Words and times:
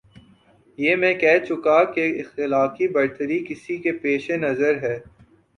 یہ 0.79 0.95
میں 0.95 1.13
کہہ 1.13 1.45
چکا 1.47 1.83
کہ 1.93 2.05
اخلاقی 2.19 2.87
برتری 2.87 3.39
کسی 3.49 3.77
کے 3.77 3.91
پیش 3.91 4.29
نظر 4.31 4.81
ہے۔ 4.83 4.97